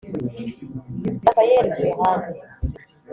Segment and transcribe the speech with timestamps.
[1.23, 1.67] Raphael
[1.99, 2.31] Varane